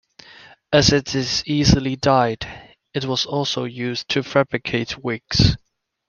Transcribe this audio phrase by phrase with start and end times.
[0.73, 2.47] As it is easily dyed,
[2.91, 5.55] it was also used to fabricate wigs.